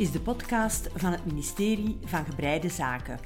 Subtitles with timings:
[0.00, 3.18] is de podcast van het ministerie van Gebreide Zaken.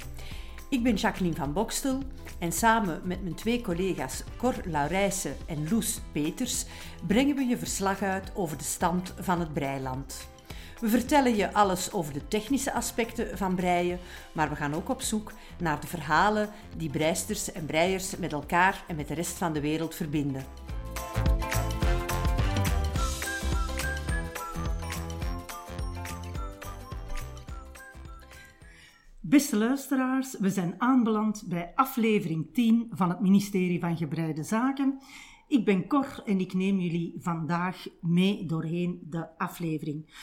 [0.69, 1.99] Ik ben Jacqueline van Bokstel
[2.39, 6.65] en samen met mijn twee collega's Cor Laurijsen en Loes Peters
[7.07, 10.27] brengen we je verslag uit over de stand van het breiland.
[10.79, 13.99] We vertellen je alles over de technische aspecten van breien,
[14.31, 18.83] maar we gaan ook op zoek naar de verhalen die breisters en breiers met elkaar
[18.87, 20.64] en met de rest van de wereld verbinden.
[29.35, 34.99] Beste luisteraars, we zijn aanbeland bij aflevering 10 van het ministerie van Gebreide Zaken.
[35.47, 40.13] Ik ben Cor en ik neem jullie vandaag mee doorheen de aflevering.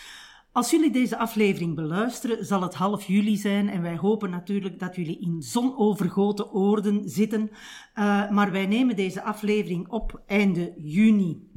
[0.52, 4.96] Als jullie deze aflevering beluisteren, zal het half juli zijn en wij hopen natuurlijk dat
[4.96, 7.50] jullie in zonovergoten oorden zitten.
[7.50, 11.50] Uh, maar wij nemen deze aflevering op einde juni.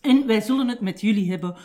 [0.00, 1.56] En wij zullen het met jullie hebben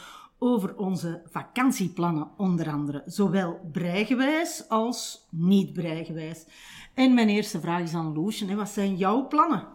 [0.43, 6.45] over onze vakantieplannen onder andere, zowel breigewijs als niet breigewijs.
[6.93, 9.67] En mijn eerste vraag is aan Loesje, wat zijn jouw plannen?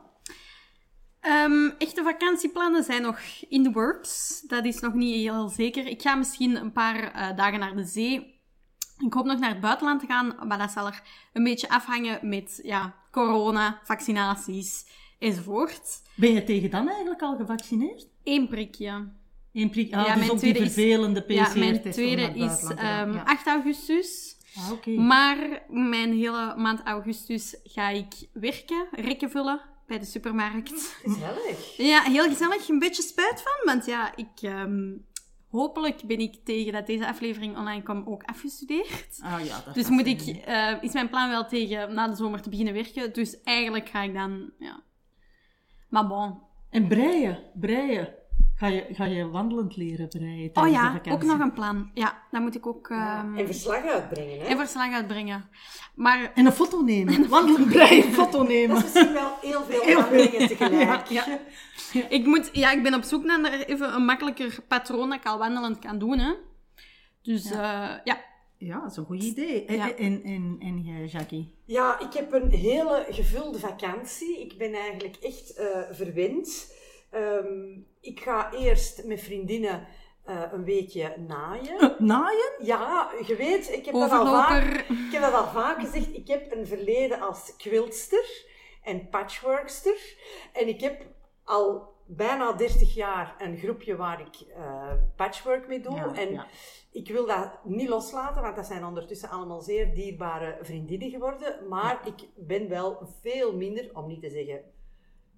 [1.20, 4.44] Um, echte vakantieplannen zijn nog in the works.
[4.46, 5.86] Dat is nog niet heel zeker.
[5.86, 8.40] Ik ga misschien een paar uh, dagen naar de zee.
[8.98, 11.02] Ik hoop nog naar het buitenland te gaan, maar dat zal er
[11.32, 14.86] een beetje afhangen met ja, corona, vaccinaties
[15.18, 16.02] enzovoort.
[16.14, 18.08] Ben je tegen dan eigenlijk al gevaccineerd?
[18.24, 19.16] Eén prikje.
[19.64, 21.54] Ah, ja, dus op die vervelende PCR-test.
[21.54, 22.76] Ja, mijn tweede is um,
[23.12, 23.22] ja.
[23.24, 24.36] 8 augustus.
[24.56, 24.94] Ah, okay.
[24.94, 30.98] Maar mijn hele maand augustus ga ik werken, rekken vullen bij de supermarkt.
[31.02, 31.76] Gezellig.
[31.76, 32.68] Ja, heel gezellig.
[32.68, 34.42] Een beetje spijt van, want ja, ik...
[34.42, 35.06] Um,
[35.48, 39.18] hopelijk ben ik tegen dat deze aflevering online komt ook afgestudeerd.
[39.20, 42.42] Ah, ja, dat dus moet ik, uh, is mijn plan wel tegen na de zomer
[42.42, 43.12] te beginnen werken.
[43.12, 44.50] Dus eigenlijk ga ik dan...
[44.58, 44.82] Ja.
[45.88, 46.38] Maar bon.
[46.70, 48.14] En breien, breien.
[48.58, 51.90] Ga je, ga je wandelend leren breien Oh ja, ook nog een plan.
[51.94, 52.88] Ja, dan moet ik ook...
[52.88, 53.36] Um...
[53.36, 54.46] en verslag uitbrengen, hè?
[54.46, 55.48] En verslag uitbrengen.
[55.94, 56.32] Maar...
[56.34, 57.28] En een foto nemen.
[57.28, 58.74] wandelend breien, foto nemen.
[58.74, 61.06] Dat is misschien wel heel veel heel dingen tegelijk.
[61.06, 61.24] Ja,
[61.92, 62.08] ja.
[62.08, 65.38] Ik, moet, ja, ik ben op zoek naar even een makkelijker patroon dat ik al
[65.38, 66.32] wandelend kan doen, hè.
[67.22, 67.92] Dus ja.
[67.92, 68.26] Uh, ja.
[68.56, 69.64] Ja, dat is een goed idee.
[69.64, 69.94] En, ja.
[69.94, 71.54] en, en, en jij, Jackie?
[71.64, 74.40] Ja, ik heb een hele gevulde vakantie.
[74.40, 76.76] Ik ben eigenlijk echt uh, verwend.
[77.14, 79.86] Um, ik ga eerst met vriendinnen
[80.26, 81.84] uh, een weekje naaien.
[81.84, 82.52] Uh, naaien?
[82.58, 86.14] Ja, je weet, ik heb, dat al vaak, ik heb dat al vaak gezegd.
[86.14, 88.46] Ik heb een verleden als quiltster
[88.82, 90.16] en patchworkster.
[90.52, 91.06] En ik heb
[91.44, 95.94] al bijna 30 jaar een groepje waar ik uh, patchwork mee doe.
[95.94, 96.46] Ja, en ja.
[96.92, 101.68] ik wil dat niet loslaten, want dat zijn ondertussen allemaal zeer dierbare vriendinnen geworden.
[101.68, 102.12] Maar ja.
[102.12, 104.62] ik ben wel veel minder, om niet te zeggen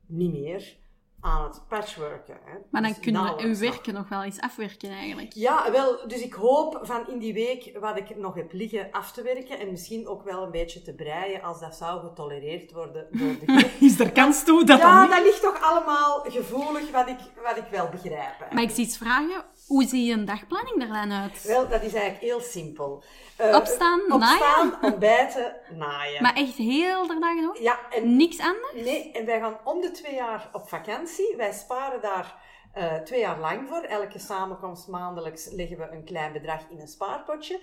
[0.07, 0.77] niet meer,
[1.21, 2.39] aan het patchworken.
[2.45, 2.53] Hè.
[2.71, 5.33] Maar dan dus kunnen we uw werken nog wel eens afwerken eigenlijk.
[5.33, 9.13] Ja, wel, dus ik hoop van in die week wat ik nog heb liggen af
[9.13, 13.07] te werken en misschien ook wel een beetje te breien als dat zou getolereerd worden
[13.11, 13.71] door de.
[13.87, 17.57] Is er kans toe dat Ja, dat, dat ligt toch allemaal gevoelig wat ik, wat
[17.57, 18.39] ik wel begrijp.
[18.39, 18.55] Hè.
[18.55, 21.43] Maar ik zie iets vragen, hoe zie je een dagplanning er dan uit?
[21.43, 23.03] Wel, dat is eigenlijk heel simpel.
[23.41, 24.83] Uh, opstaan, opstaan, naaien?
[24.93, 26.23] ontbijten, naaien.
[26.23, 27.59] Maar echt heel de dag nog?
[27.59, 27.79] Ja.
[27.91, 28.85] En, Niks anders?
[28.85, 31.35] Nee, en wij gaan om de twee jaar op vakantie.
[31.37, 32.35] Wij sparen daar
[32.77, 33.83] uh, twee jaar lang voor.
[33.83, 37.61] Elke samenkomst maandelijks leggen we een klein bedrag in een spaarpotje.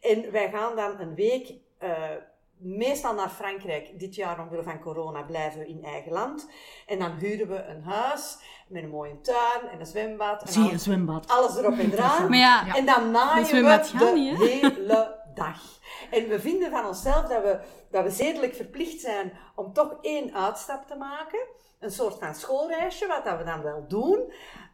[0.00, 1.52] En wij gaan dan een week...
[1.82, 2.10] Uh,
[2.60, 3.98] meestal naar Frankrijk.
[3.98, 6.50] Dit jaar omwille van corona blijven we in eigen land.
[6.86, 8.38] En dan huren we een huis
[8.68, 10.42] met een mooie tuin en een zwembad.
[10.42, 11.28] En Zie je, een zwembad.
[11.28, 12.28] Alles erop en eraan.
[12.28, 15.60] Maar ja, en dan naaien we de niet, hele dag.
[16.10, 17.60] En we vinden van onszelf dat we,
[17.90, 21.40] dat we zedelijk verplicht zijn om toch één uitstap te maken.
[21.78, 24.32] Een soort van schoolreisje, wat dat we dan wel doen.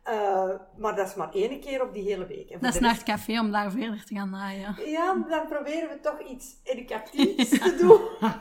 [0.09, 2.51] Uh, maar dat is maar één keer op die hele week.
[2.51, 4.75] En dat is naar het café om daar verder te gaan naaien.
[4.91, 8.31] Ja, dan proberen we toch iets educatiefs te doen.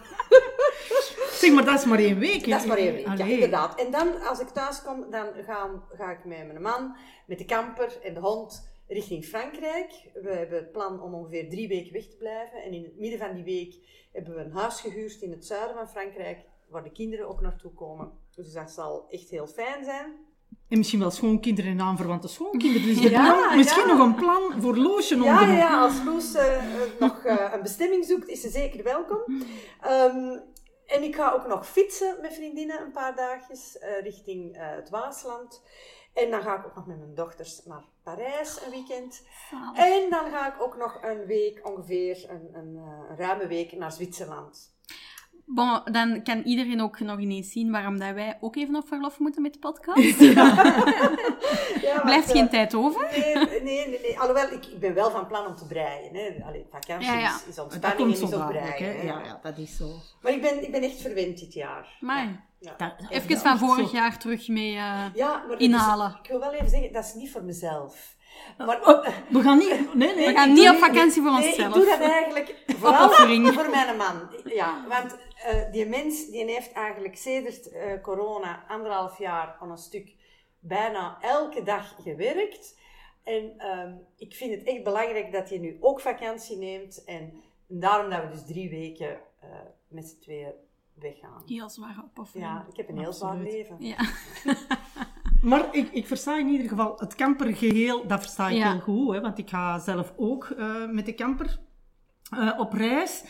[1.39, 2.49] zeg, maar dat is maar één week.
[2.49, 3.27] Dat is maar één week, Allee.
[3.27, 3.79] ja, inderdaad.
[3.79, 6.95] En dan, als ik thuis kom, dan ga, ga ik met mijn man,
[7.27, 10.09] met de camper en de hond richting Frankrijk.
[10.13, 12.63] We hebben het plan om ongeveer drie weken weg te blijven.
[12.63, 13.75] En in het midden van die week
[14.11, 17.71] hebben we een huis gehuurd in het zuiden van Frankrijk, waar de kinderen ook naartoe
[17.73, 18.11] komen.
[18.35, 20.24] Dus dat zal echt heel fijn zijn.
[20.69, 22.87] En misschien wel schoonkinderen en aanverwante schoonkinderen.
[22.87, 23.93] Dus ja, misschien ja.
[23.93, 25.55] nog een plan voor Loosje ja, doen.
[25.55, 26.43] Ja, als Loes uh,
[26.99, 29.23] nog uh, een bestemming zoekt, is ze zeker welkom.
[29.87, 30.43] Um,
[30.85, 35.61] en ik ga ook nog fietsen met vriendinnen een paar dagjes uh, richting het Waasland.
[36.13, 39.23] En dan ga ik ook nog met mijn dochters naar Parijs een weekend.
[39.73, 43.91] En dan ga ik ook nog een week, ongeveer een, een, een ruime week, naar
[43.91, 44.74] Zwitserland.
[45.45, 49.19] Bon, dan kan iedereen ook nog ineens zien waarom dat wij ook even op verlof
[49.19, 50.19] moeten met de podcast.
[51.81, 52.01] Ja.
[52.03, 53.07] Blijft geen tijd over?
[53.11, 54.19] Nee, nee, nee, nee.
[54.19, 56.15] Alhoewel, ik, ik ben wel van plan om te breien.
[56.15, 56.43] Hè.
[56.45, 57.35] Allee, vakantie ja, ja.
[57.35, 59.05] is, is ontspanning en is ook breien.
[59.05, 59.89] Ja, ja, dat is zo.
[60.21, 61.97] Maar ik ben, ik ben echt verwend dit jaar.
[61.99, 62.95] Maar ja.
[63.09, 66.07] Even van vorig jaar terug mee uh, ja, maar inhalen.
[66.07, 68.14] Is, ik wil wel even zeggen, dat is niet voor mezelf.
[68.57, 71.57] Maar, oh, we gaan niet, nee, nee, we gaan niet op vakantie voor onszelf.
[71.57, 74.29] Nee, ik doe dat eigenlijk vooral voor mijn man.
[74.45, 75.15] Ja, want
[75.53, 80.15] uh, die mens die heeft eigenlijk sedert uh, corona anderhalf jaar aan een stuk
[80.59, 82.77] bijna elke dag gewerkt.
[83.23, 87.03] En um, ik vind het echt belangrijk dat je nu ook vakantie neemt.
[87.03, 87.33] En
[87.67, 89.49] daarom dat we dus drie weken uh,
[89.87, 90.53] met z'n tweeën
[90.93, 91.43] weggaan.
[91.45, 92.45] Heel zware opoffering.
[92.45, 93.75] Ja, ik heb een heel zwaar leven.
[93.79, 93.97] Ja.
[95.45, 99.13] Maar ik, ik versta in ieder geval het campergeheel, dat versta ik heel goed.
[99.13, 101.59] Hè, want ik ga zelf ook uh, met de camper
[102.33, 103.23] uh, op reis.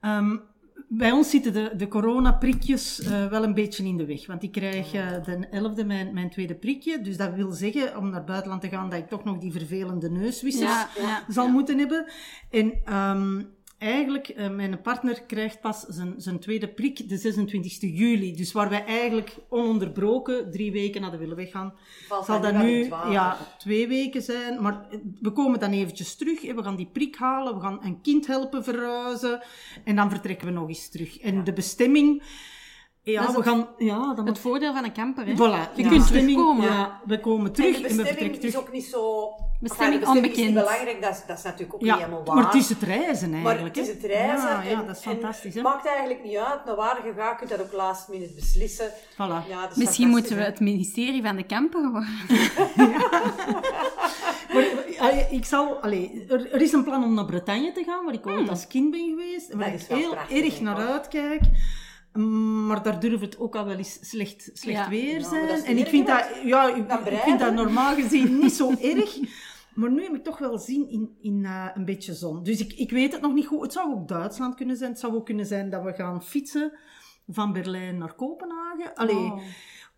[0.00, 0.42] Um,
[0.88, 4.26] bij ons zitten de, de coronaprikjes uh, wel een beetje in de weg.
[4.26, 7.00] Want ik krijg uh, de 11e mijn, mijn tweede prikje.
[7.00, 10.10] Dus dat wil zeggen, om naar buitenland te gaan, dat ik toch nog die vervelende
[10.10, 11.52] neuswissers ja, ja, zal ja.
[11.52, 12.06] moeten hebben.
[12.50, 18.36] En um, eigenlijk, uh, mijn partner krijgt pas zijn, zijn tweede prik de 26 juli.
[18.36, 21.74] Dus waar wij eigenlijk ononderbroken drie weken hadden willen weggaan,
[22.06, 24.62] Valt zal dat nu ja, twee weken zijn.
[24.62, 24.86] Maar
[25.20, 26.40] we komen dan eventjes terug.
[26.40, 29.42] We gaan die prik halen, we gaan een kind helpen verhuizen.
[29.84, 31.18] En dan vertrekken we nog eens terug.
[31.18, 31.42] En ja.
[31.42, 32.22] de bestemming...
[33.12, 35.32] Ja, we gaan, ja, dan het voordeel van een camper, hè?
[35.32, 35.88] Voilà, je ja.
[35.88, 36.64] kunt terugkomen.
[36.64, 38.54] Ja, we komen terug en, de bestemming en we vertrekken terug.
[38.54, 39.34] is ook niet zo...
[39.60, 40.48] Bestemming, enfin, onbekend.
[40.48, 42.34] is belangrijk, dat is, dat is natuurlijk ook ja, niet helemaal waar.
[42.34, 43.42] Maar het is het reizen eigenlijk.
[43.44, 44.70] Maar het is het reizen.
[44.70, 45.54] Ja, dat is fantastisch.
[45.54, 46.64] Het maakt eigenlijk niet uit.
[46.64, 48.90] Naar waar je gaat, kun je dat ook last minute beslissen.
[49.12, 49.48] Voilà.
[49.48, 52.18] Ja, Misschien moeten we het ministerie van de camper worden.
[54.52, 58.14] maar, ik zal, allee, er, er, is een plan om naar Bretagne te gaan, waar
[58.14, 58.48] ik ooit hmm.
[58.48, 59.50] als kind ben geweest.
[59.50, 61.40] En waar ik heel erg naar uitkijk.
[62.26, 64.88] Maar daar durft het ook al wel eens slecht, slecht Ja.
[64.88, 65.64] weer zijn.
[65.64, 66.84] en ik vind dat, ja, ik,
[67.24, 69.18] vind dat normaal gezien niet zo erg.
[69.74, 72.42] Maar nu heb ik toch wel zin in, in uh, een beetje zon.
[72.42, 73.62] Dus ik, ik weet het nog niet goed.
[73.62, 74.90] Het zou ook Duitsland kunnen zijn.
[74.90, 76.72] Het zou ook kunnen zijn dat we gaan fietsen
[77.28, 78.94] van Berlijn naar Kopenhagen.
[78.94, 79.42] Allee, Oh.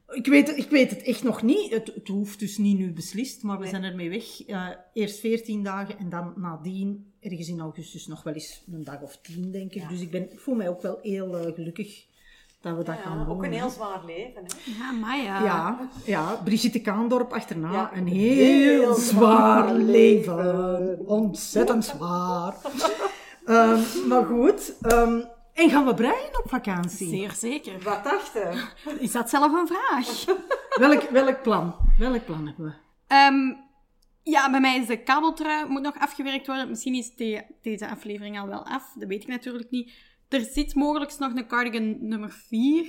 [0.08, 1.72] ik, weet, het- ik weet het echt nog niet.
[1.72, 3.70] Het, het hoeft dus niet nu beslist, maar we Nee.
[3.70, 4.48] zijn ermee weg.
[4.48, 9.02] Uh, eerst 14 dagen en dan nadien, ergens in augustus, nog wel eens een dag
[9.02, 9.82] of tien, denk ik.
[9.82, 9.88] Ja.
[9.88, 12.06] Dus ik, ben, ik voel mij ook wel heel eh, gelukkig
[12.60, 13.36] dat we dat Ja, gaan doen.
[13.36, 14.42] ook een heel zwaar leven.
[14.44, 14.82] Hè.
[14.84, 15.44] Ja, maar ja.
[15.44, 17.72] Ja, ja, Brigitte Kaandorp achterna.
[17.72, 20.98] Ja, een heel heel zwaar zwaar leven.
[21.06, 22.54] Ontzettend zwaar.
[23.44, 24.74] Ehm, maar goed.
[24.82, 25.20] ehm,
[25.54, 27.08] en gaan we breien op vakantie?
[27.08, 27.72] Zeer zeker.
[27.82, 28.64] Wat dacht je?
[28.98, 30.24] Is dat zelf een vraag?
[30.78, 31.74] Welk, welk plan?
[31.98, 32.72] Welk plan hebben we?
[33.06, 33.52] Ehm,
[34.22, 36.68] ja, bij mij is de kabeltrui moet nog afgewerkt worden.
[36.68, 38.92] Misschien is de- deze aflevering al wel af.
[38.98, 39.92] Dat weet ik natuurlijk niet.
[40.30, 42.86] Er zit mogelijk nog een cardigan nummer 4.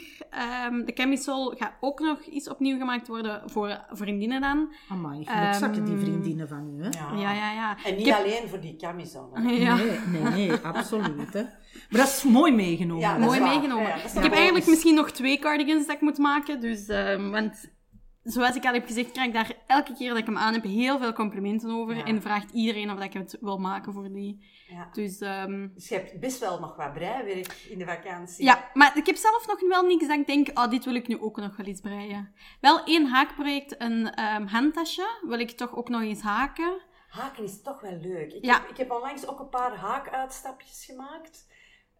[0.86, 4.74] de camisole gaat ook nog eens opnieuw gemaakt worden voor vriendinnen dan.
[4.90, 6.90] Amai, Ehm, gelukzakken die vriendinnen van u, hè?
[6.90, 7.78] Ja, ja, ja.
[7.86, 9.42] En niet Ik heb- alleen voor die camisole.
[9.54, 9.76] Ja.
[9.76, 11.34] Nee, nee, nee, absoluut.
[11.34, 11.42] Hè.
[11.90, 13.02] Maar dat is mooi meegenomen.
[13.04, 13.50] Ja, dat is Mooi waar.
[13.50, 13.88] meegenomen.
[13.88, 16.62] Ja, dat is ik heb eigenlijk misschien nog twee cardigans dat ik moet maken.
[16.62, 17.70] Dus, ehm, want
[18.24, 20.64] zoals ik al heb gezegd, krijg ik daar elke keer dat ik hem aan heb
[20.64, 21.96] heel veel complimenten over.
[21.96, 22.04] Ja.
[22.04, 24.50] En vraagt iedereen of dat ik het wil maken voor die.
[24.70, 24.90] Ja.
[24.94, 28.44] Dus ehm, Dus je hebt best wel nog wat breiwerk in de vakantie.
[28.46, 31.08] ja, maar ik heb zelf nog wel niks dat ik denk, oh, dit wil ik
[31.08, 32.34] nu ook nog wel eens breien.
[32.62, 36.82] Wel één haakproject, een ehm, handtasje, wil ik toch ook nog eens haken.
[37.10, 38.34] Haken is toch wel leuk.
[38.34, 38.54] Ik, Ja.
[38.54, 41.48] heb, ik heb onlangs ook een paar haakuitstapjes gemaakt.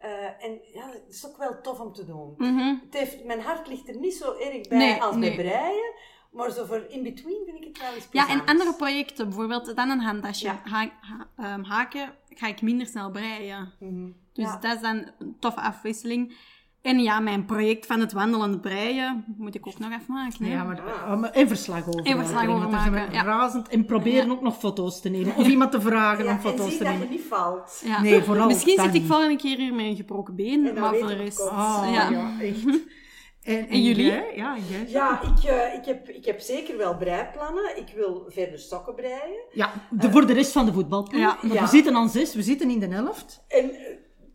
[0.02, 2.34] Eh, en ja, het is ook wel tof om te doen.
[2.38, 2.76] Mhm.
[2.86, 5.36] Het heeft, mijn hart ligt er niet zo erg bij Nee, als nee.
[5.36, 5.94] bij breien.
[6.32, 8.42] Maar zo voor in-between vind ik het wel eens Ja, plezant.
[8.42, 10.46] en andere projecten, bijvoorbeeld dan een handtasje.
[10.46, 10.62] Ja.
[10.64, 13.74] Ha- ha- ehm, haken ga ik minder snel breien.
[13.80, 14.06] Mhm.
[14.34, 14.58] Dus Ja.
[14.58, 16.38] dat is dan een toffe afwisseling.
[16.82, 20.46] En ja, mijn project van het wandelende breien moet ik ook nog even maken.
[20.46, 20.52] hè.
[20.52, 20.82] Ja, maar,
[21.20, 23.24] maar en verslag over En verslag over maken, ja.
[23.24, 23.68] razend.
[23.68, 25.36] En proberen ook nog foto's te nemen.
[25.36, 27.14] Of iemand te vragen Ja, om en foto's zie te dat je nemen.
[27.16, 27.82] niet valt.
[27.86, 28.02] Ja.
[28.02, 31.14] Nee, vooral Misschien zit ik volgende keer hier met een gebroken been, maar voor de
[31.16, 31.50] rest...
[31.50, 32.10] Ah, ja.
[32.10, 32.32] ja.
[32.42, 32.66] echt.
[33.42, 34.06] En, en jullie?
[34.06, 34.34] jij?
[34.36, 34.86] Ja, jij?
[34.88, 37.78] Ja, ik, eh, ik, heb, ik heb zeker wel breiplannen.
[37.78, 39.44] Ik wil verder sokken breien.
[39.52, 41.22] Ja, de, voor de rest van de voetbalploeg.
[41.22, 41.38] Ja.
[41.42, 41.62] Want Ja.
[41.62, 43.44] We zitten aan zes, we zitten in de helft.
[43.48, 43.72] En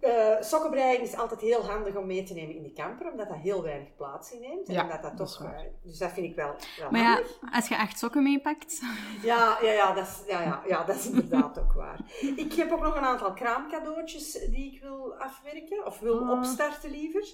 [0.06, 3.36] eh sokkenbreien is altijd heel handig om mee te nemen in de camper, omdat dat
[3.36, 4.68] heel weinig plaats inneemt.
[4.68, 5.50] En Ja, dat dat toch, eh,
[5.82, 7.20] dus dat vind ik wel, wel Maar ja,
[7.52, 8.80] als je acht sokken meepakt...
[9.22, 12.00] Ja, ja, ja, dat is, ja, ja, ja, dat is inderdaad ook waar.
[12.36, 16.30] Ik heb ook nog een aantal kraamcadeautjes die ik wil afwerken, of wil Ah.
[16.30, 17.24] opstarten liever.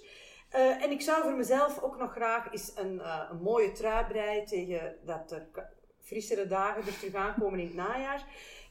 [0.49, 4.45] Eh, en ik zou voor mezelf ook nog graag eens een, een mooie trui breien
[4.47, 5.69] tegen dat ka-
[6.01, 8.25] frissere dagen er terug aankomen in het najaar.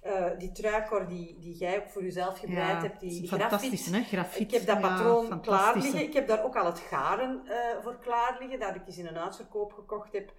[0.05, 3.85] Uh, die truikor die, die jij ook voor jezelf gebreid hebt, die, grafit.
[3.85, 4.01] hè?
[4.01, 4.41] Grafit.
[4.41, 6.01] Ik heb dat patroon klaar liggen.
[6.01, 9.07] Ik heb daar ook al het garen uh, voor klaar liggen, dat ik eens in
[9.07, 10.33] een uitverkoop gekocht heb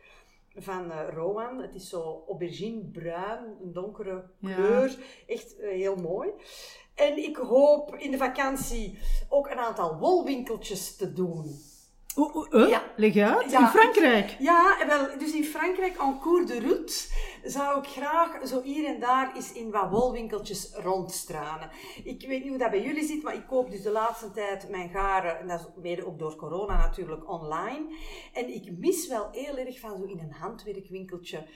[0.57, 1.59] van uh, Rowan.
[1.59, 4.99] Het is zo auberginebruin, een donkere kleur.
[5.27, 6.31] Echt heel mooi.
[6.95, 11.61] En ik hoop in de vakantie ook een aantal wolwinkeltjes te doen.
[12.51, 12.83] Ja.
[12.97, 14.37] Leg uit, in Frankrijk?
[14.39, 16.95] Ja, wel, dus in Frankrijk, en cours de route,
[17.43, 21.71] zou ik graag zo hier en daar eens in wat wolwinkeltjes rondstranen.
[22.05, 24.69] Ik weet niet hoe dat bij jullie zit, maar ik koop dus de laatste tijd
[24.69, 27.97] mijn garen, en dat is mede ook door corona natuurlijk, online.
[28.33, 31.47] En ik mis wel heel erg van zo in een handwerkwinkeltje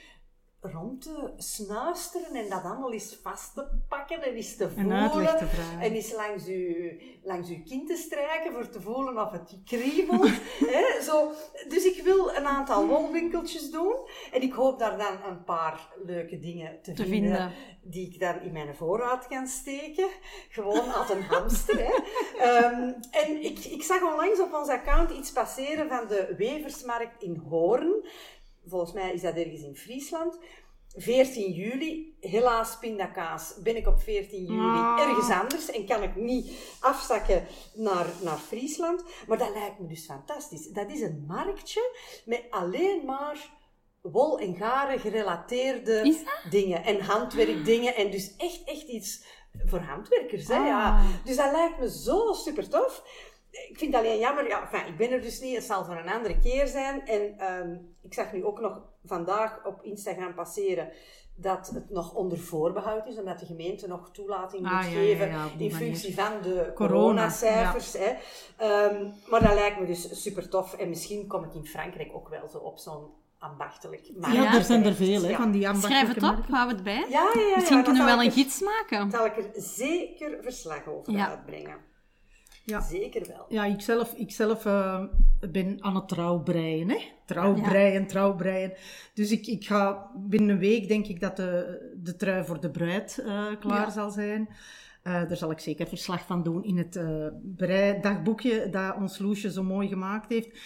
[0.61, 5.37] rond te snuisteren en dat allemaal eens vast te pakken en eens te voelen.
[5.37, 6.91] Te en eens langs uw,
[7.23, 10.29] langs uw kind te strijken voor te voelen of het kriebelt.
[10.73, 11.31] He, zo.
[11.67, 13.95] Dus ik wil een aantal wolwinkeltjes doen
[14.31, 18.41] en ik hoop daar dan een paar leuke dingen te, vinden, vinden, die ik dan
[18.41, 20.07] in mijn voorraad kan steken.
[20.49, 21.77] Gewoon als een hamster.
[21.77, 21.93] Hè.
[22.65, 22.95] Um,
[23.25, 28.05] en ik, ik zag onlangs op ons account iets passeren van de Weversmarkt in Hoorn
[28.67, 30.39] volgens mij is dat ergens in Friesland.
[30.95, 34.99] 14 juli, helaas pindakaas, ben ik op 14 juli ah.
[34.99, 39.03] ergens anders en kan ik niet afzakken naar, naar Friesland.
[39.27, 40.67] Maar dat lijkt me dus fantastisch.
[40.67, 41.91] Dat is een marktje
[42.25, 43.55] met alleen maar
[44.01, 49.25] wol en garen gerelateerde dingen en handwerkdingen en dus echt, echt iets
[49.65, 50.47] voor handwerkers.
[50.47, 50.89] Hè, ja.
[50.89, 51.05] Ah.
[51.25, 53.03] Dus dat lijkt me zo super tof
[53.69, 55.97] ik vind het alleen jammer, ja, enfin, ik ben er dus niet, het zal voor
[55.97, 57.07] een andere keer zijn.
[57.07, 60.91] En um, ik zag nu ook nog vandaag op Instagram passeren
[61.39, 65.33] dat het nog onder voorbehoud is, omdat de gemeente nog toelating moet ah, geven ja,
[65.33, 67.91] ja, in functie van de coronacijfers.
[68.57, 70.73] Corona, um, maar dat lijkt me dus super tof.
[70.73, 73.09] En misschien kom ik in Frankrijk ook wel zo op zo'n
[73.39, 76.83] ambachtelijk Ja, er zijn er veel hè, van die ambachtelijke Schrijf het op, hou het
[76.83, 77.05] bij.
[77.09, 79.11] Ja, ja, ja, Misschien kunnen we wel een gids maken.
[79.11, 81.77] zal ik er zeker verslag over uitbrengen.
[82.69, 82.81] Ja.
[82.81, 83.45] Zeker wel.
[83.49, 85.03] Ja, ik zelf, ik zelf uh,
[85.51, 86.89] ben aan het trouwbreien.
[86.89, 86.97] Hè?
[87.25, 88.07] Trouwbreien, ja.
[88.07, 88.73] trouwbreien.
[89.13, 92.69] Dus ik, ik ga binnen een week, denk ik, dat de, de trui voor de
[92.69, 93.89] bruid uh, klaar ja.
[93.89, 94.49] zal zijn.
[95.03, 96.99] Uh, daar zal ik zeker verslag van doen in het
[97.55, 100.59] breidagboekje dat ons Loesje zo mooi gemaakt heeft.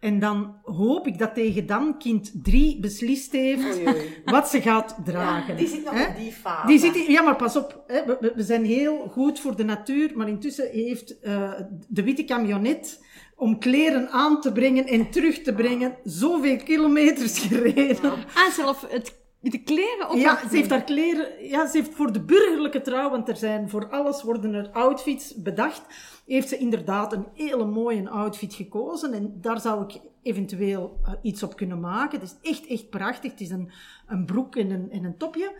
[0.00, 3.80] En dan hoop ik dat tegen dan kind 3 beslist heeft
[4.24, 5.54] wat ze gaat dragen.
[5.54, 6.66] Ja, die zit nog in die fase.
[6.66, 7.82] Die zit ja, maar pas op.
[7.86, 11.52] Hè, we, we, zijn heel goed voor de natuur, maar intussen heeft uh,
[11.88, 13.04] de witte camionet
[13.36, 18.12] om kleren aan te brengen en terug te brengen zoveel kilometers gereden.
[18.34, 21.48] Ah, zelf het de kleren op Ja, ze heeft haar kleren...
[21.48, 25.34] Ja, ze heeft voor de burgerlijke trouw, want er zijn voor alles worden er outfits
[25.34, 25.82] bedacht,
[26.34, 29.12] heeft ze inderdaad een hele mooie outfit gekozen.
[29.12, 32.20] En daar zou ik eventueel eh, iets op kunnen maken.
[32.20, 33.30] Het is echt, echt prachtig.
[33.30, 33.70] Het is een,
[34.06, 35.52] een broek en een, en een topje.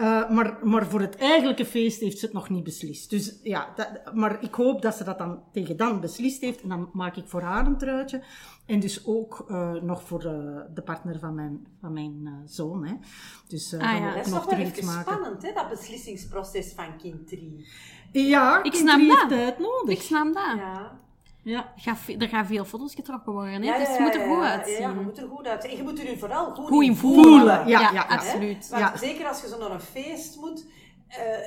[0.00, 3.10] Uh, maar, maar voor het eigenlijke feest heeft ze het nog niet beslist.
[3.10, 6.62] Dus ja, dat, maar ik hoop dat ze dat dan tegen dan beslist heeft.
[6.62, 8.22] En dan maak ik voor haar een truitje.
[8.66, 12.86] En dus ook uh, nog voor uh, de partner van mijn, van mijn zoon.
[12.86, 12.94] Hè.
[13.48, 14.14] Dus ah, ja.
[14.14, 15.12] Dat is nog wel even maken.
[15.12, 17.66] spannend, hè, dat beslissingsproces van kind 3.
[18.12, 19.28] Ja, ik snap dat.
[19.28, 19.94] tijd nodig.
[19.94, 20.56] Ik snap dat.
[20.56, 20.98] Ja.
[21.48, 21.72] Ja.
[22.18, 23.52] Er gaan veel foto's getrokken worden.
[23.52, 23.58] Hè?
[23.58, 24.80] Ja, ja, dus het moet er goed uitzien.
[24.80, 25.70] Ja, je moet er goed uitzien.
[25.70, 27.24] En je moet er vooral goed, goed in voelen.
[27.24, 27.68] voelen.
[27.68, 28.68] Ja, ja, absoluut.
[28.68, 30.66] Want zeker als je zo naar een feest moet,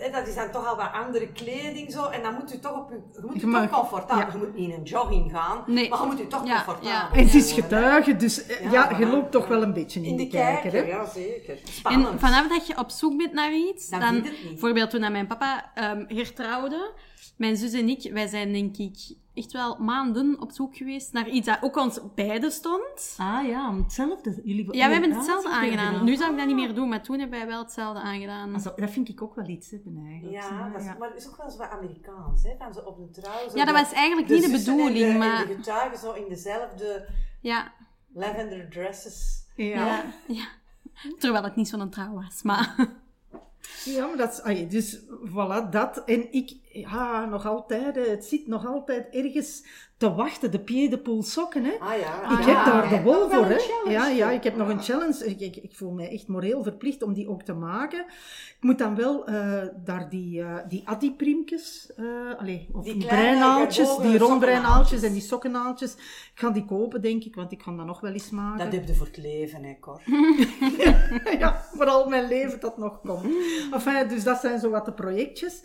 [0.05, 2.05] uh, dat is dan toch al wat andere kleding zo.
[2.05, 4.25] En dan moet je toch op je, je moet je, je toch comfortabel.
[4.25, 4.31] Ja.
[4.31, 5.89] Je moet niet in een jogging gaan, nee.
[5.89, 6.89] maar je moet je toch ja, comfortabel.
[6.89, 7.11] Ja.
[7.13, 10.17] En het is getuige, dus uh, ja, je loopt toch wel een beetje in, in
[10.17, 10.71] de, kijker.
[10.71, 11.57] kijker ja, zeker.
[11.63, 12.09] Spannend.
[12.09, 16.05] En vanaf dat je op zoek bent naar iets, dan, bijvoorbeeld toen mijn papa um,
[16.07, 16.93] hertrouwde,
[17.37, 21.29] mijn zus en ik, wij zijn denk ik echt wel maanden op zoek geweest naar
[21.29, 23.15] iets dat ook ons beiden stond.
[23.17, 24.41] Ah ja, hetzelfde.
[24.43, 26.03] Jullie, ja, we hebben hetzelfde aangedaan.
[26.03, 28.53] Nu zou ik dat niet meer doen, maar toen hebben wij wel hetzelfde aangedaan.
[28.53, 30.43] Also, dat vind ik ook wel iets, hè, eigenlijk.
[30.43, 32.97] Ja, dat is, maar het is ook wel zo wat Amerikaans, hè, van zo op
[32.97, 33.55] de trouw.
[33.55, 35.41] ja, dat was eigenlijk niet de bedoeling, en de, maar...
[35.41, 37.07] En de getuigen zo in dezelfde
[37.39, 37.73] ja.
[38.13, 39.45] lavender dresses.
[39.55, 39.65] Ja.
[39.65, 40.03] ja.
[40.27, 40.47] ja.
[41.17, 42.99] Terwijl het niet zo'n trouw was, maar...
[43.85, 46.03] Ja, maar dat is, dus voilà, dat.
[46.05, 49.63] En ik, ja, nog altijd, het zit nog altijd ergens
[50.01, 51.71] te wachten, de pied de sokken, hè.
[51.79, 52.39] Ah, ja.
[52.39, 53.57] Ik heb daar de wol voor, hè.
[53.91, 55.25] Ja, ja, ik heb nog een challenge.
[55.25, 57.99] Ik, ik, ik, voel me echt moreel verplicht om die ook te maken.
[58.57, 63.97] Ik moet dan wel uh, daar die, uh, die addipriemkes, uh, allez, of die breinaaltjes,
[63.97, 65.93] die rondbreinaaltjes en die sokkenaaltjes.
[65.93, 68.63] Ik ga die kopen, denk ik, want ik ga dat nog wel eens maken.
[68.63, 70.01] Dat heb je voor het leven, hè, Cor.
[71.39, 73.25] ja, vooral mijn leven dat nog komt.
[73.71, 75.61] Enfin, dus dat zijn zo wat de projectjes.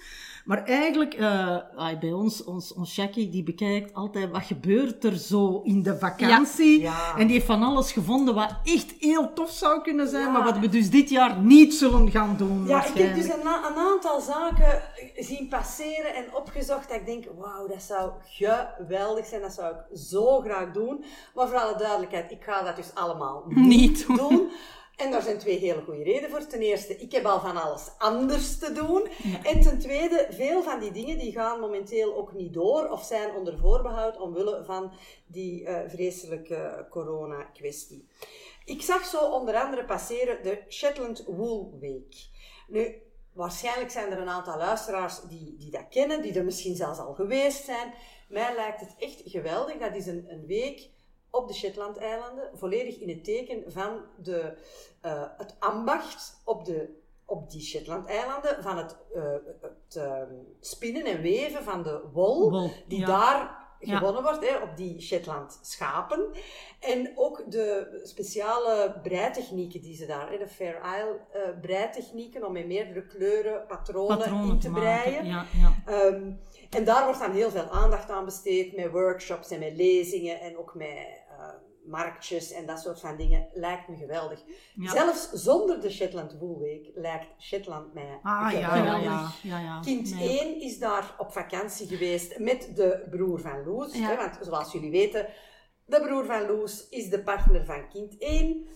[0.47, 1.59] Maar eigenlijk, uh,
[2.01, 6.81] bij ons, ons, ons Jackie, die bekijkt altijd wat gebeurt er zo in de vakantie.
[6.81, 7.17] Ja.
[7.17, 10.59] En die heeft van alles gevonden wat echt heel tof zou kunnen zijn, maar wat
[10.59, 12.67] we dus dit jaar niet zullen gaan doen.
[12.67, 14.83] Ja, ik heb dus een, een, aantal zaken
[15.17, 19.99] zien passeren en opgezocht dat ik denk, wauw, dat zou geweldig zijn, dat zou ik
[19.99, 21.05] zo graag doen.
[21.35, 24.51] Maar voor alle duidelijkheid, ik ga dat dus allemaal niet doen.
[24.97, 26.47] En daar zijn twee hele goede redenen voor.
[26.47, 29.07] Ten eerste, ik heb al van alles anders te doen.
[29.43, 33.35] En ten tweede, veel van die dingen die gaan momenteel ook niet door of zijn
[33.35, 34.93] onder voorbehoud omwille van
[35.27, 38.09] die uh, vreselijke corona-kwestie.
[38.65, 42.29] Ik zag zo onder andere passeren de Shetland Wool Week.
[42.69, 46.99] Nu, waarschijnlijk zijn er een aantal luisteraars die, die dat kennen, die er misschien zelfs
[46.99, 47.95] al geweest zijn.
[48.29, 49.77] Mij lijkt het echt geweldig.
[49.79, 50.91] Dat is een, een week
[51.37, 54.57] op de Shetland-eilanden, volledig in het teken van de,
[55.05, 56.89] uh, het ambacht op, de,
[57.25, 59.23] op die Shetland-eilanden, van het, uh,
[59.61, 60.23] het uh,
[60.61, 66.31] spinnen en weven van de wol, die daar gewonnen wordt, hè, op die Shetland schapen.
[66.81, 72.53] En ook de speciale breitechnieken die ze daar, hè, de Fair Isle uh, breitechnieken, om
[72.53, 75.27] met meerdere kleuren patronen, patronen in te, breien.
[75.27, 75.45] Ja,
[75.87, 76.05] ja.
[76.07, 76.41] Um,
[76.71, 80.59] en daar wordt dan heel veel aandacht aan besteed, met workshops en met lezingen en
[80.59, 81.25] ook met
[81.87, 84.43] marktjes en dat soort van dingen, lijkt me geweldig.
[84.77, 89.03] Zelfs zonder de Shetland Wool Week lijkt Shetland mij ah, geweldig.
[89.03, 93.93] Ja, ja, ja, Kind 1 is daar op vakantie geweest met de broer van Loes.
[93.93, 95.29] Hè, want zoals jullie weten,
[95.85, 98.47] de broer van Loes is de partner van kind 1.
[98.47, 98.67] Um,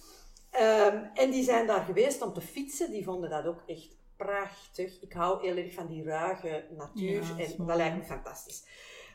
[0.51, 2.91] ehm, en die zijn daar geweest om te fietsen.
[2.91, 5.01] Die vonden dat ook echt prachtig.
[5.01, 8.65] Ik hou heel erg van die ruige natuur en dat lijkt me fantastisch.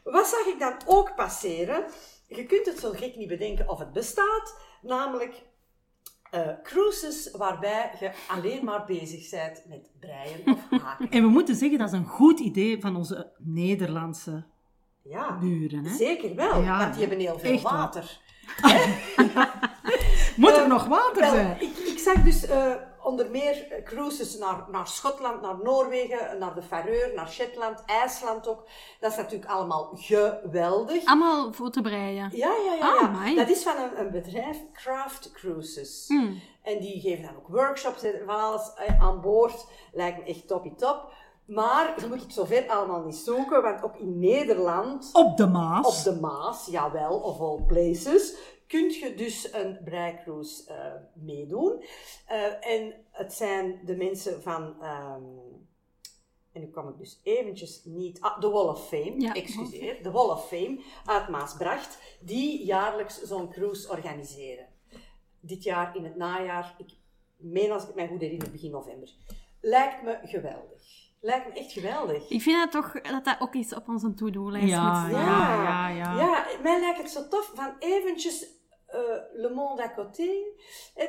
[0.03, 1.85] Wat zag ik dan ook passeren?
[2.27, 5.44] Je kunt het zo gek niet bedenken of het bestaat, namelijk
[6.36, 11.10] uh, cruises waarbij je alleen maar bezig bent met breien of haken.
[11.10, 14.46] En we moeten zeggen, dat is een goed idee van onze Nederlandse
[15.03, 15.86] ja, buren.
[15.86, 15.96] Hè?
[15.96, 18.20] Zeker wel, want die hebben heel veel water.
[20.36, 21.62] Moet er uh, nog water zijn?
[21.62, 22.50] Ik, ik zag dus...
[22.50, 27.83] Uh, onder meer eh, cruises naar, naar Schotland, naar Noorwegen, naar de Faroe, naar Shetland,
[27.85, 28.63] IJsland ook.
[29.00, 31.05] Dat is natuurlijk allemaal geweldig.
[31.05, 32.29] Allemaal voor te breien?
[32.31, 32.97] Ja, ja, ja.
[32.97, 33.35] Ah, ja.
[33.35, 36.05] Dat is van een, een bedrijf, Craft Cruises.
[36.07, 36.41] Hmm.
[36.61, 39.65] En die geven dan ook workshops en van alles eh, aan boord.
[39.94, 41.13] Lijkt me echt toppie top.
[41.46, 45.09] Maar je moet het zover allemaal niet zoeken, want ook in Nederland...
[45.13, 45.98] Op de Maas.
[45.98, 48.33] Op de Maas, jawel, of all places
[48.67, 51.83] kun je dus een breicruise uh, meedoen.
[52.31, 55.67] Uh, en het zijn de mensen van, um,
[56.51, 60.11] en nu kwam ik dus eventjes niet, ah, de Wall of Fame, ja, excuseer, de
[60.11, 64.67] Wall of Fame uit Maasbracht, die jaarlijks zo'n cruise organiseren.
[65.39, 66.93] Dit jaar in het najaar, ik
[67.37, 69.09] meen als ik het mij goed herinner, begin november.
[69.61, 71.03] Lijkt me geweldig.
[71.21, 72.29] Lijkt me echt geweldig.
[72.29, 75.25] Ik vind dat toch dat dat ook iets op onze to-do-lijst ja, moet staan.
[75.25, 76.61] Ja, ja, ja, ja.
[76.61, 78.47] mij lijkt het zo tof van eventjes
[79.34, 80.29] le monde à côté,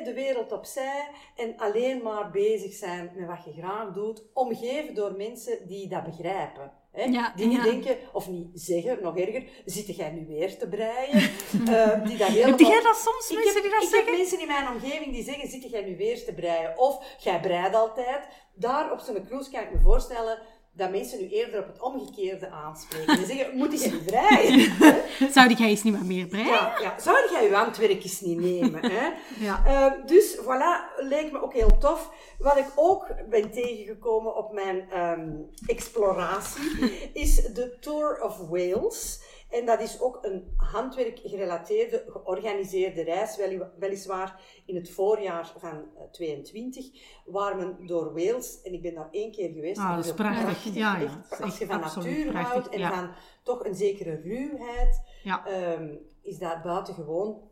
[0.03, 5.15] de wereld opzij en alleen maar bezig zijn met wat je graag doet, omgeven door
[5.15, 6.71] mensen die dat begrijpen.
[6.91, 7.03] Hè?
[7.03, 11.15] Ja, die denken, of niet zeggen, nog erger, zit jij nu weer te breien?
[11.15, 12.57] uh, die dat helemaal...
[12.57, 13.99] Heb jij dat soms, mensen heb, die dat ik zeggen?
[13.99, 16.77] Ik heb mensen in mijn omgeving die zeggen, zit jij nu weer te breien?
[16.77, 18.27] Of, jij breidt altijd.
[18.55, 20.39] Daar op zo'n cruise kan ik me voorstellen
[20.77, 23.17] dat mensen nu eerder op het omgekeerde aanspreken.
[23.17, 24.73] Die zeggen, moet ik niet breien?
[25.33, 26.47] Zou jij eens niet maar meer breien?
[26.47, 26.99] Ja, ja.
[26.99, 28.91] zou jij je handwerkjes niet nemen?
[28.91, 29.07] Hè?
[29.39, 29.63] Ja.
[29.67, 32.11] Uh, dus voilà, leek me ook heel tof.
[32.39, 39.19] Wat ik ook ben tegengekomen op mijn um, exploratie, is de Tour of Wales.
[39.49, 43.37] En dat is ook een handwerkgerelateerde, georganiseerde reis,
[43.79, 49.09] weliswaar in het voorjaar van 22, eh, waar men door Wales, en ik ben daar
[49.11, 49.79] één keer geweest.
[49.79, 50.73] Ah, dat is prachtig.
[50.73, 51.21] ja, ja.
[51.41, 53.11] als je van natuur houdt en van
[53.43, 55.01] toch een zekere ruwheid,
[55.47, 57.45] um, is dat buitengewoon.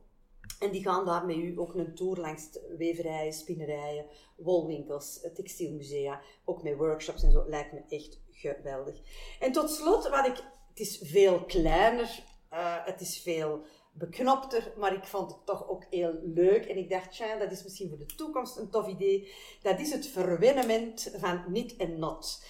[0.59, 4.05] En die gaan daar met u ook een tour langs weverijen, spinnerijen,
[4.35, 7.43] wolwinkels, textielmusea, ook met workshops en zo.
[7.47, 9.01] Lijkt me echt geweldig.
[9.39, 10.43] En tot slot, wat ik
[10.75, 15.85] het is veel kleiner, uh, het is veel beknopter, maar ik vond het toch ook
[15.89, 16.65] heel leuk.
[16.65, 19.33] En ik dacht, tja, dat is misschien voor de toekomst een tof idee.
[19.61, 22.45] Dat is het verwenement van niet en not.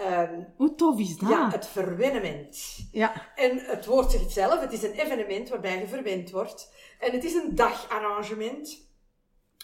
[0.00, 1.28] Um, Hoe tof is dat?
[1.28, 2.78] Ja, het verwenement.
[2.92, 3.32] Ja.
[3.34, 6.72] En het woord zegt zelf, het is een evenement waarbij je verwend wordt.
[6.98, 8.88] En het is een dagarrangement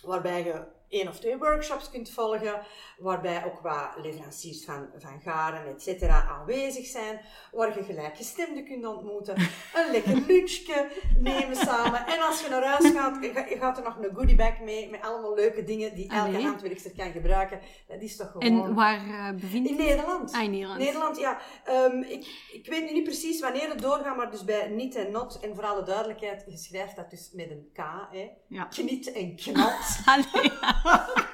[0.02, 2.61] waarbij je één of twee workshops kunt volgen,
[2.99, 7.20] waarbij ook wat leveranciers van, van garen, et cetera, aanwezig zijn,
[7.53, 9.37] waar je gelijkgestemden kunt ontmoeten,
[9.79, 12.07] een lekker lunchje nemen samen.
[12.07, 15.35] En als je naar huis gaat, je gaat er nog een goodiebag mee, met allemaal
[15.35, 16.46] leuke dingen die elke Allee.
[16.46, 17.61] Antwerpster kan gebruiken.
[17.87, 18.66] Dat is toch gewoon...
[18.66, 19.87] En waar eh, bevindt In het?
[19.87, 20.33] Nederland.
[20.33, 20.79] Ah, in Nederland.
[20.79, 21.38] Nederland, ja.
[21.64, 25.11] Ehm, ik, ik weet nu niet precies wanneer het doorgaat, maar dus bij niet en
[25.11, 27.79] not, en voor alle duidelijkheid, je schrijft dat dus met een K,
[28.11, 28.31] hè.
[28.49, 28.64] Ja.
[28.64, 29.99] Knit en knot.
[30.05, 30.53] Allee.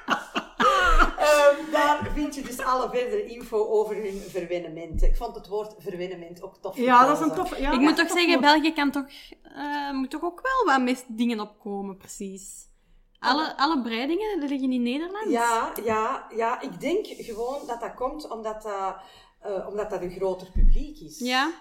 [1.22, 5.08] Ehm, daar vind je dus alle verdere info over hun verwennementen.
[5.08, 6.76] Ik vond het woord verwennement ook tof.
[6.76, 7.58] Ja, dat is een tof...
[7.58, 8.40] Ja, ik moet toch zeggen, woord.
[8.40, 9.04] België kan toch,
[9.42, 12.70] eh, moet toch ook wel wat met dingen opkomen, precies.
[13.18, 15.30] Alle, alle breidingen die liggen in Nederland?
[15.30, 18.96] Ja, ja, ja, ik denk gewoon dat dat komt omdat dat,
[19.40, 21.18] eh, omdat dat een groter publiek is.
[21.18, 21.52] Ja.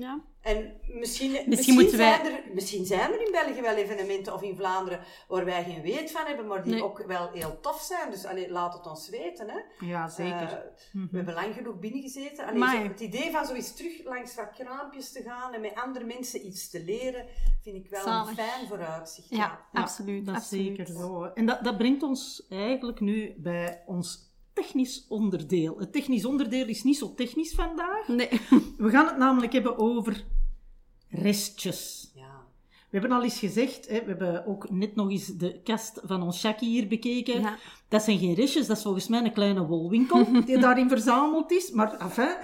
[0.00, 0.20] Ja.
[0.40, 4.42] En misschien, misschien, moeten wij- zijn er, misschien zijn er in België wel evenementen of
[4.42, 6.84] in Vlaanderen waar wij geen weet van hebben, maar die Nee.
[6.84, 8.10] ook wel heel tof zijn.
[8.10, 9.48] Dus allee, laat het ons weten.
[9.50, 9.86] Hè.
[9.86, 10.42] Ja, zeker.
[10.42, 12.46] Eh, We hebben lang genoeg binnengezeten.
[12.46, 15.74] Allee, zo het idee van zo eens terug langs wat kraampjes te gaan en met
[15.74, 17.26] andere mensen iets te leren,
[17.62, 18.28] vind ik wel Zalig.
[18.28, 19.28] een fijn vooruitzicht.
[19.30, 19.80] Ja, ja.
[19.80, 20.26] absoluut.
[20.26, 20.66] Dat is absoluut.
[20.76, 21.24] zeker zo.
[21.24, 24.28] En dat, dat brengt ons eigenlijk nu bij ons
[24.60, 25.78] technisch onderdeel.
[25.78, 28.08] Het technisch onderdeel is niet zo technisch vandaag.
[28.08, 28.28] Nee.
[28.76, 30.24] We gaan het namelijk hebben over
[31.08, 32.10] restjes.
[32.14, 32.28] Ja.
[32.90, 36.22] We hebben al eens gezegd, hè, we hebben ook net nog eens de kast van
[36.22, 37.40] ons Jackie hier bekeken.
[37.40, 37.56] Ja.
[37.88, 41.70] Dat zijn geen restjes, dat is volgens mij een kleine wolwinkel die daarin verzameld is.
[41.70, 42.36] Maar enfin,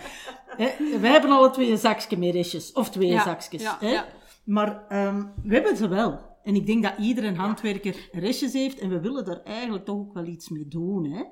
[0.46, 2.72] hè, wij hebben alle twee een zakje met restjes.
[2.72, 3.62] Of twee Ja, zakjes.
[3.62, 3.90] ja, hè.
[3.90, 4.06] ja.
[4.44, 6.20] Maar ehm, we hebben ze wel.
[6.42, 8.78] En ik denk dat iedere handwerker restjes heeft.
[8.78, 11.04] En we willen daar eigenlijk toch ook wel iets mee doen.
[11.04, 11.22] Hè?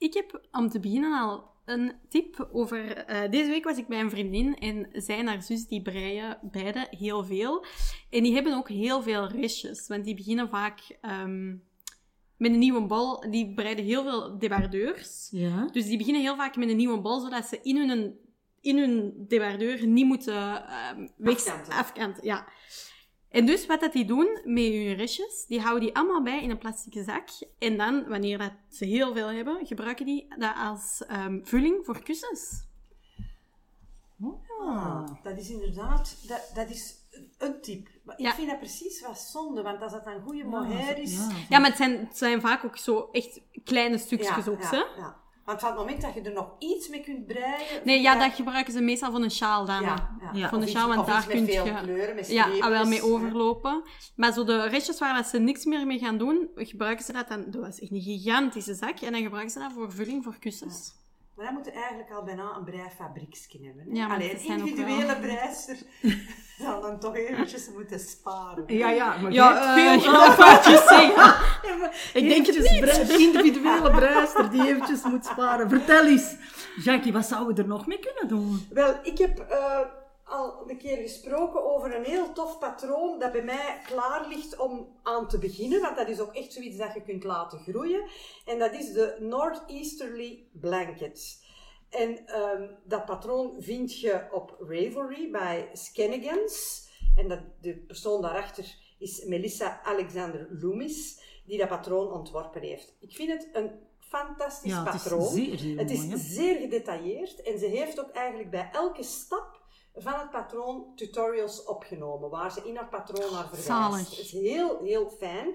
[0.00, 2.96] Ik heb om te beginnen al een tip over.
[2.96, 6.38] eh, deze week was ik bij een vriendin en zij en haar zus die breien
[6.42, 7.64] beide heel veel.
[8.10, 11.48] En die hebben ook heel veel restjes, want die beginnen vaak ehm,
[12.36, 13.30] met een nieuwe bol.
[13.30, 15.28] Die breiden heel veel debardeurs.
[15.30, 15.66] Ja.
[15.72, 18.18] Dus die beginnen heel vaak met een nieuwe bol, zodat ze in hun,
[18.60, 20.64] in hun debardeur niet moeten
[21.16, 21.72] weg, Afkanten.
[21.72, 22.24] afkanten.
[22.24, 22.48] Ja.
[23.30, 26.50] En dus wat dat die doen met hun restjes, die houden die allemaal bij in
[26.50, 27.28] een plastic zak.
[27.58, 32.02] En dan, wanneer dat ze heel veel hebben, gebruiken die dat als ehm, vulling voor
[32.02, 32.68] kussens.
[34.60, 36.94] Ah, dat is inderdaad, dat, dat is
[37.38, 37.88] een tip.
[38.04, 38.28] Maar Ja.
[38.28, 41.14] ik vind dat precies wat zonde, want als dat een goede Ja, mohair is...
[41.16, 41.28] ja.
[41.48, 44.76] Ja, maar het zijn, het zijn vaak ook zo echt kleine stukjes ook, ja, hè?
[44.76, 45.16] ja.
[45.50, 47.80] Want van het moment dat je er nog iets mee kunt breien...
[47.84, 49.82] Nee, ja, dat gebruiken ze meestal van een sjaal dan.
[49.82, 50.30] ja, ja.
[50.32, 50.48] Ja.
[50.48, 51.74] Van de Of sjaal, want daar kun veel je...
[51.82, 53.82] kleuren, met Ja, streepjes, wel mee overlopen.
[54.16, 57.28] Maar zo de restjes waar dat ze niks meer mee gaan doen, gebruiken ze dat
[57.28, 57.44] dan...
[57.50, 59.00] Dat was echt een gigantische zak.
[59.00, 60.92] En dan gebruiken ze dat voor vulling voor kussens.
[61.40, 63.84] Maar dan moet je eigenlijk al bijna een breifabrieksje hebben.
[63.88, 63.98] Hè?
[64.00, 65.76] Ja, Allee, een individuele wel- breister
[66.62, 68.64] zal dan toch eventjes moeten sparen.
[68.66, 70.62] Ja, ja, maar Ja, eh, veel ja.
[70.88, 71.12] zeg.
[72.22, 72.58] Ik denk het
[73.08, 73.18] niet.
[73.18, 75.68] individuele breister die eventjes moet sparen.
[75.68, 76.34] Vertel eens,
[76.82, 78.66] Jackie, wat zouden we er nog mee kunnen doen?
[78.70, 79.78] Wel, ik heb eh,
[80.30, 84.88] al een keer gesproken over een heel tof patroon dat bij mij klaar ligt om
[85.02, 85.80] aan te beginnen.
[85.80, 88.08] Want dat is ook echt zoiets dat je kunt laten groeien.
[88.44, 91.44] En dat is de Northeasterly Blanket.
[91.90, 96.88] En ehm, dat patroon vind je op Ravelry bij Scannigans.
[97.16, 102.94] En dat, de persoon daarachter is Melissa Alexander Loomis, die dat patroon ontworpen heeft.
[103.00, 105.28] Ik vind het een fantastisch Ja, het is patroon.
[105.28, 109.59] zeer, zeer Het is mooi, zeer gedetailleerd en ze heeft ook eigenlijk bij elke stap
[109.94, 113.66] van het patroon tutorials opgenomen, waar ze in haar patroon naar verwijst.
[113.66, 114.10] Zalig.
[114.10, 115.54] Het is heel, heel fijn.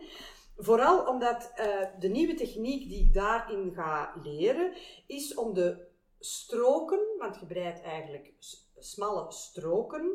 [0.57, 1.67] Vooral omdat eh,
[1.99, 4.73] de nieuwe techniek die ik daarin ga leren,
[5.07, 5.87] is om de
[6.19, 8.33] stroken, want je breidt eigenlijk
[8.79, 10.11] smalle stroken,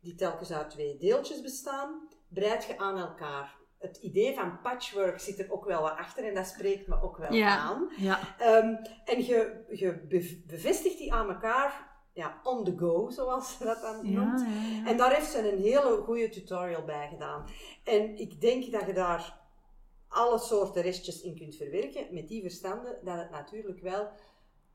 [0.00, 3.56] die telkens uit twee deeltjes bestaan, breid je aan elkaar.
[3.78, 7.16] Het idee van patchwork zit er ook wel wat achter en dat spreekt me ook
[7.16, 7.58] wel Ja.
[7.58, 7.88] aan.
[7.96, 13.56] Ja, Ehm, en je, je bev- bevestigt die aan elkaar ja, on the go, zoals
[13.56, 14.40] ze dat dan noemt.
[14.40, 14.86] ja, ja.
[14.86, 17.44] En daar heeft ze een hele goede tutorial bij gedaan.
[17.84, 19.42] En ik denk dat je daar
[20.08, 24.08] alle soorten restjes in kunt verwerken, met die verstande dat het natuurlijk wel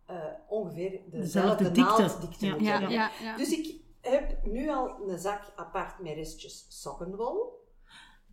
[0.05, 0.15] eh,
[0.47, 2.01] ongeveer dezelfde Dezelfde dikte.
[2.01, 2.89] naalddikte Ja, moet Ja, hebben.
[2.89, 3.37] ja, ja.
[3.37, 7.57] Dus ik heb nu al een zak apart met restjes sokkenwol.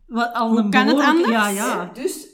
[0.05, 1.29] Wat, al Hoe een kan het anders?
[1.29, 1.85] Ja, ja.
[1.85, 2.27] Dus,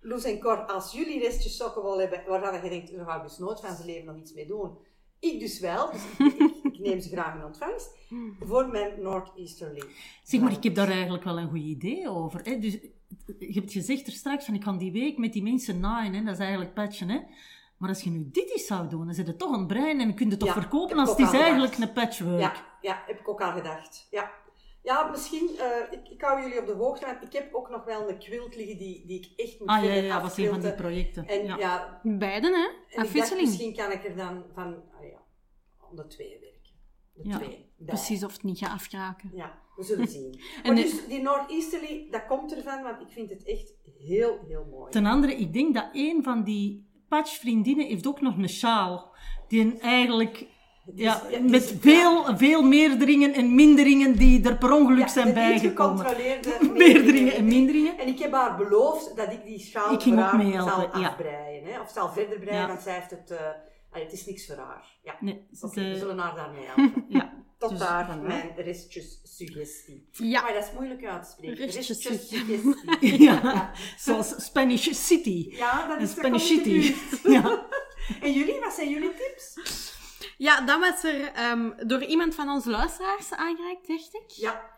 [0.00, 3.38] Loes en Cor, als jullie restjes sokkenwol hebben, waarvan je denkt, daar ga ik dus
[3.38, 4.78] nooit van zijn leven nog iets mee doen.
[5.20, 7.96] Ik dus wel, dus ik, ik, ik neem ze graag in ontvangst.
[8.40, 9.82] Voor mijn Northeasterly.
[10.22, 12.40] Zeg maar, ik heb daar eigenlijk wel een goed idee over.
[12.44, 12.58] Hè?
[12.58, 12.72] Dus,
[13.38, 16.22] je hebt gezegd er straks van, ik ga die week met die mensen naaien, hè?
[16.22, 17.08] dat is eigenlijk patchen.
[17.08, 17.20] Hè?
[17.76, 20.14] Maar als je nu dit eens zou doen, dan zit het toch een brein en
[20.14, 22.40] kun je het toch Ja, verkopen als het is al eigenlijk een patchwork.
[22.40, 24.06] Ja, ja, heb ik ook aan gedacht.
[24.10, 24.30] Ja.
[24.82, 27.84] Ja, misschien, uh, ik, ik hou jullie op de hoogte, want ik heb ook nog
[27.84, 30.60] wel een quilt liggen die, die ik echt moet ah, ja, ja, was een van
[30.60, 31.26] die projecten.
[31.26, 33.00] En ja, ja Beiden, hè?
[33.00, 33.46] Afwisseling.
[33.46, 35.22] misschien kan ik er dan van, ah, ja,
[35.90, 36.72] om de twee werken.
[37.14, 37.66] De ja, twee.
[37.76, 39.30] Precies, of het niet gaat afkraken.
[39.34, 40.40] Ja, we zullen zien.
[40.62, 44.90] maar dus die Northeasterly, dat komt ervan, want ik vind het echt heel, heel mooi.
[44.90, 49.14] Ten andere, ik denk dat een van die patchvriendinnen heeft ook nog een sjaal.
[49.48, 50.46] Die eigenlijk
[50.94, 56.06] ja, met veel, veel meerderingen en minderingen die er per ongeluk zijn bijgekomen.
[56.72, 57.98] meerderingen en minderingen.
[57.98, 61.64] En ik heb haar beloofd dat ik die schaal ik ging ook mee zal afbreien.
[61.64, 61.80] Hè?
[61.80, 63.30] Of zal verder breien, want zij heeft het...
[63.30, 63.38] Uh,
[63.90, 64.84] het is niks voor haar.
[65.02, 65.16] Ja.
[65.20, 67.04] Nee, we zullen haar daarmee helpen.
[67.08, 67.46] ja.
[67.58, 70.08] Tot dus, daar mijn restjes suggestie.
[70.12, 70.42] Ja.
[70.42, 71.66] Maar dat is moeilijk uit te spreken.
[71.66, 73.22] Restjes, suggestie.
[73.26, 73.70] ja.
[73.96, 75.48] Zoals Spanish City.
[75.50, 76.94] Ja, dat is Spanish City.
[77.22, 77.66] ja.
[78.20, 79.54] En jullie, wat zijn jullie tips?
[80.38, 84.30] Ja, dat was er um, door iemand van onze luisteraars aangereikt, dacht ik.
[84.30, 84.76] Ja.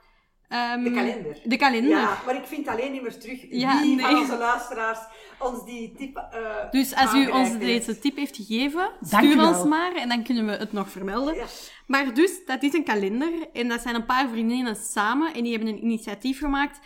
[0.75, 1.41] Um, de kalender.
[1.45, 1.91] De kalender.
[1.91, 4.05] Ja, maar ik vind alleen niet meer terug ja, wie nee.
[4.05, 4.99] van onze luisteraars
[5.39, 9.95] ons die tip uh, Dus als u ons deze tip heeft gegeven, stuur ons maar
[9.95, 11.35] en dan kunnen we het nog vermelden.
[11.35, 11.47] Ja.
[11.87, 15.53] Maar dus, dat is een kalender en dat zijn een paar vriendinnen samen en die
[15.57, 16.79] hebben een initiatief gemaakt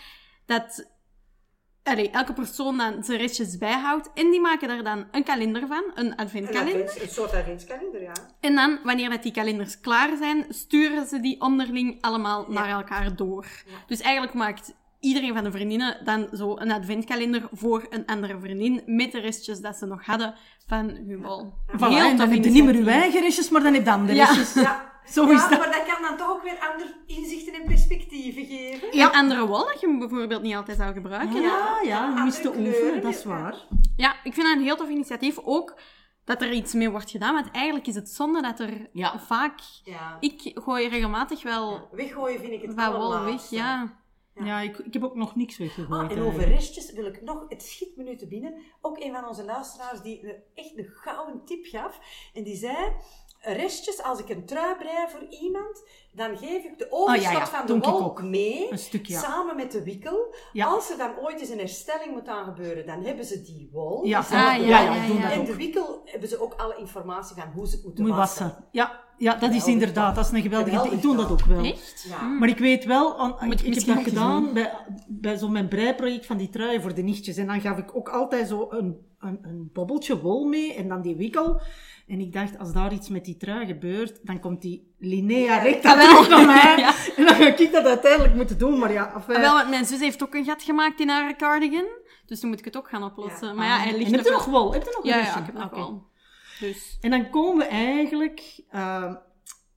[0.47, 0.94] dat
[1.85, 4.11] allee, elke persoon dan zijn restjes bijhoudt.
[4.15, 6.97] En die maken er dan een kalender van, een adventkalender.
[6.97, 8.13] Een, een soort adventskalender, ja.
[8.41, 13.17] En dan, wanneer dat die kalenders klaar zijn, sturen ze die onderling allemaal naar elkaar
[13.17, 13.47] door.
[13.87, 18.83] Dus eigenlijk maakt iedereen van de vriendinnen dan zo een adventkalender voor een andere vriendin
[18.87, 20.35] met de restjes dat ze nog hadden
[20.67, 21.53] van hun bol.
[21.67, 24.19] Voilà, en dan heb je niet meer uw eigen restjes, maar dan heb je andere
[24.19, 24.55] restjes.
[24.55, 24.93] Ja.
[25.07, 25.59] Zo is ja, dat.
[25.59, 28.97] maar dat kan dan toch ook weer andere inzichten en perspectieven geven.
[28.97, 31.41] Ja, andere wol dat je bijvoorbeeld niet altijd zou gebruiken.
[31.41, 33.55] Ja, ja, je mist de oefen, dat is waar.
[33.97, 35.39] Ja, ik vind dat een heel tof initiatief.
[35.39, 35.81] Ook
[36.25, 39.19] dat er iets mee wordt gedaan, want eigenlijk is het zonde dat er ja.
[39.19, 39.59] vaak...
[39.85, 40.17] Ja.
[40.21, 41.71] Ik gooi regelmatig wel...
[41.71, 44.03] Ja, weggooien vind ik het wel wol weg, ja.
[44.35, 46.11] Ja, ja ik, ik, heb ook nog niks weggegooid.
[46.11, 49.13] Ah, en over restjes wil ik nog, het schiet me nu te binnen, ook een
[49.13, 52.01] van onze luisteraars die echt een gouden tip gaf.
[52.35, 52.93] En die zei,
[53.45, 57.67] restjes, als ik een trui brei voor iemand, dan geef ik de overschot oh, van
[57.67, 58.69] de wol mee,
[59.03, 60.35] samen met de wikkel.
[60.55, 64.05] Als er dan ooit eens een herstelling moet aan gebeuren, dan hebben ze die wol.
[64.05, 67.51] Ja, ah, ja, ja, doen dat En de wikkel hebben ze ook alle informatie van
[67.55, 68.57] hoe ze het moeten wassen.
[68.71, 70.91] Ja, ja, dat is inderdaad, dat is een geweldige...
[70.91, 71.65] Ik doe dat ook wel.
[71.65, 72.07] Echt?
[72.09, 72.23] Ja.
[72.23, 74.73] Maar ik weet wel, ik, ik heb dat gedaan bij,
[75.09, 77.37] bij zo'n mijn breiproject van die truien voor de nichtjes.
[77.37, 81.03] En dan gaf ik ook altijd zo een, een, een bobbeltje wol mee en dan
[81.03, 81.61] die wikkel.
[82.07, 85.95] En ik dacht, als daar iets met die trui gebeurt, dan komt die linea recta
[85.95, 86.93] terug naar mij.
[87.17, 88.79] En dan ga ik dat uiteindelijk moeten doen.
[88.79, 89.41] Maar ja, enfin...
[89.41, 91.87] Wel, want mijn zus heeft ook een gat gemaakt in haar cardigan.
[92.27, 93.57] Dus dan moet ik het ook gaan oplossen.
[93.57, 94.73] Maar ja, hij ligt en heb je nog wel?
[94.73, 96.07] Heb je nog ja, ja, ik heb nog wel.
[96.61, 96.99] Dus.
[97.01, 98.63] En dan komen we eigenlijk...
[98.75, 99.15] Uh,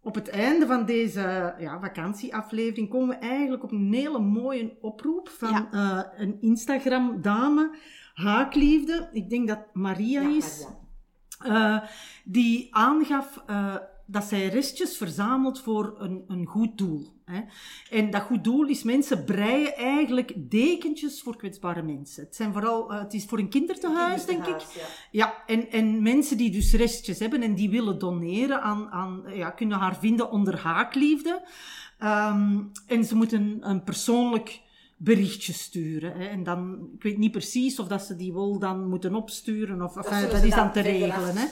[0.01, 5.29] op het einde van deze ja, vakantieaflevering komen we eigenlijk op een hele mooie oproep
[5.29, 7.75] van uh, een Instagram-dame,
[8.17, 9.09] Haakliefde.
[9.11, 10.65] Ik denk dat Maria is.
[11.39, 11.75] Maria.
[11.83, 11.89] Uh,
[12.25, 13.75] die aangaf uh,
[14.05, 17.15] dat zij restjes verzamelt voor een, een goed doel.
[17.25, 17.41] Hè.
[17.89, 22.23] En dat goed doel is mensen breien eigenlijk dekentjes voor kwetsbare mensen.
[22.23, 24.59] Het, zijn vooral, uh, het is voor een kindertehuis, denk ik.
[24.59, 29.23] Ja, ja en, en mensen die dus restjes hebben en die willen doneren aan, aan
[29.33, 31.41] ja, kunnen haar vinden onder haakliefde.
[32.03, 34.61] Um, en ze moeten een persoonlijk
[34.97, 36.17] berichtje sturen.
[36.17, 36.25] Hè.
[36.25, 39.97] En dan, ik weet niet precies of dat ze die wol dan moeten opsturen, of,
[39.97, 41.35] of dat, is dan te regelen.
[41.35, 41.47] Hè.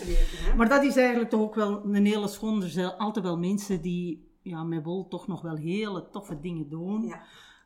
[0.56, 2.62] Maar dat is eigenlijk toch ook wel een hele schoon.
[2.62, 6.70] Er zijn altijd wel mensen die ja, met wol toch nog wel hele toffe dingen
[6.70, 7.06] doen.
[7.06, 7.24] Ja.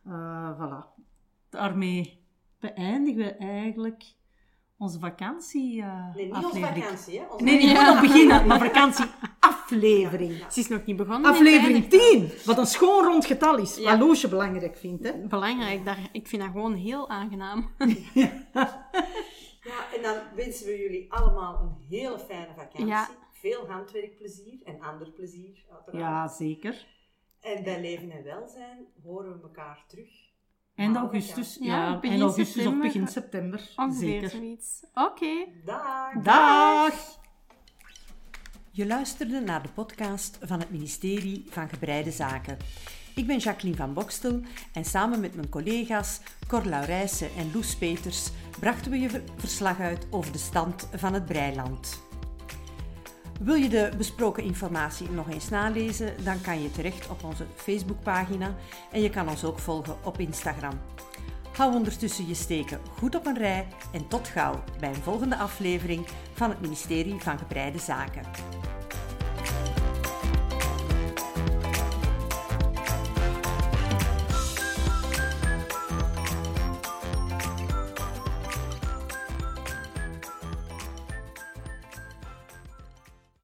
[0.08, 1.02] Uh, voilà.
[1.50, 2.24] Daarmee
[2.60, 4.14] beëindigen we eigenlijk
[4.80, 7.26] onze vakantie uh, Nee, niet onze vakantie, hè?
[7.26, 8.02] Onze nee, niet ja.
[8.02, 10.38] beginnen, maar vakantieaflevering.
[10.38, 11.32] Ja, Ze is nog niet begonnen.
[11.32, 13.90] Aflevering 10, wat een schoon rond getal is, ja.
[13.90, 15.04] wat Loesje belangrijk vindt.
[15.04, 15.14] Hè?
[15.28, 17.72] Belangrijk, daar, ik vind dat gewoon heel aangenaam.
[19.70, 22.86] ja, en dan wensen we jullie allemaal een hele fijne vakantie.
[22.86, 23.10] Ja.
[23.32, 26.04] Veel handwerkplezier en ander plezier, uiteraard.
[26.04, 26.86] Ja, zeker.
[27.40, 30.29] En bij Leven en Welzijn horen we elkaar terug
[30.80, 32.00] Eind augustus, ja.
[32.02, 32.88] ja augustus september.
[32.88, 33.70] of begin september.
[33.90, 34.30] Zeker.
[34.30, 34.84] zoiets.
[34.94, 35.46] Oké.
[35.66, 36.14] Dag.
[36.24, 37.20] Dag.
[38.72, 42.58] Je luisterde naar de podcast van het ministerie van Gebreide Zaken.
[43.16, 44.42] Ik ben Jacqueline van Bokstel
[44.74, 50.08] en samen met mijn collega's Cor Laurijsen en Loes Peters brachten we je verslag uit
[50.10, 52.09] over de stand van het breiland.
[53.40, 58.56] Wil je de besproken informatie nog eens nalezen, dan kan je terecht op onze Facebookpagina
[58.92, 60.80] en je kan ons ook volgen op Instagram.
[61.56, 66.06] Hou ondertussen je steken goed op een rij en tot gauw bij een volgende aflevering
[66.34, 68.24] van het ministerie van Gebreide Zaken.